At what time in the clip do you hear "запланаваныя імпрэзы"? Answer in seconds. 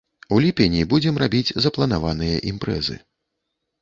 1.67-2.95